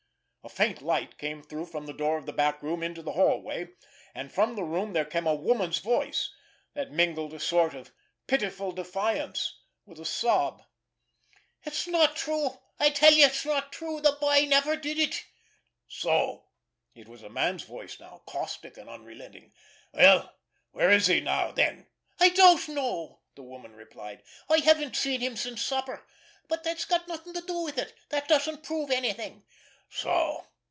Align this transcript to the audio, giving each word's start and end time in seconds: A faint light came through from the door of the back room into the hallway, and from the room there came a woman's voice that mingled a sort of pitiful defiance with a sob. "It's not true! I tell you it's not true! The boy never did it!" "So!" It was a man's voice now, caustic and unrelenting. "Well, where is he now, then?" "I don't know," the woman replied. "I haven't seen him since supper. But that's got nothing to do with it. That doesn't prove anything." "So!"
A 0.43 0.49
faint 0.49 0.81
light 0.81 1.19
came 1.19 1.43
through 1.43 1.67
from 1.67 1.85
the 1.85 1.93
door 1.93 2.17
of 2.17 2.25
the 2.25 2.33
back 2.33 2.63
room 2.63 2.81
into 2.81 3.03
the 3.03 3.11
hallway, 3.11 3.69
and 4.15 4.31
from 4.33 4.55
the 4.55 4.63
room 4.63 4.93
there 4.93 5.05
came 5.05 5.27
a 5.27 5.35
woman's 5.35 5.77
voice 5.77 6.33
that 6.73 6.89
mingled 6.91 7.35
a 7.35 7.39
sort 7.39 7.75
of 7.75 7.93
pitiful 8.25 8.71
defiance 8.71 9.59
with 9.85 9.99
a 9.99 10.05
sob. 10.05 10.63
"It's 11.63 11.85
not 11.87 12.15
true! 12.15 12.59
I 12.79 12.89
tell 12.89 13.13
you 13.13 13.27
it's 13.27 13.45
not 13.45 13.71
true! 13.71 14.01
The 14.01 14.13
boy 14.13 14.45
never 14.47 14.75
did 14.75 14.97
it!" 14.97 15.25
"So!" 15.87 16.45
It 16.95 17.07
was 17.07 17.21
a 17.21 17.29
man's 17.29 17.63
voice 17.63 17.99
now, 17.99 18.23
caustic 18.25 18.77
and 18.77 18.89
unrelenting. 18.89 19.53
"Well, 19.93 20.33
where 20.71 20.89
is 20.89 21.05
he 21.05 21.21
now, 21.21 21.51
then?" 21.51 21.85
"I 22.19 22.29
don't 22.29 22.67
know," 22.69 23.19
the 23.35 23.43
woman 23.43 23.75
replied. 23.75 24.23
"I 24.49 24.57
haven't 24.61 24.95
seen 24.97 25.21
him 25.21 25.37
since 25.37 25.61
supper. 25.61 26.03
But 26.47 26.63
that's 26.63 26.85
got 26.85 27.07
nothing 27.07 27.35
to 27.35 27.41
do 27.41 27.59
with 27.59 27.77
it. 27.77 27.93
That 28.09 28.27
doesn't 28.27 28.63
prove 28.63 28.89
anything." 28.89 29.45
"So!" 29.93 30.47